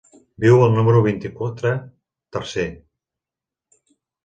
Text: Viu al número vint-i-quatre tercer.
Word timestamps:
Viu 0.45 0.61
al 0.61 0.71
número 0.77 1.03
vint-i-quatre 1.07 1.75
tercer. 2.39 2.67